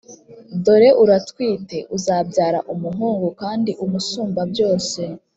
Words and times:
dore 0.63 0.89
uratwite, 1.03 1.77
uzabyara 1.95 2.59
umuhungu, 2.73 3.27
kandi 3.41 3.71
umusumbabyose 3.83 5.01